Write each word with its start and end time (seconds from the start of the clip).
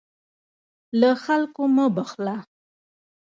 له 0.99 1.11
خلکو 1.23 1.63
مه 1.75 1.85
بخله. 1.95 2.35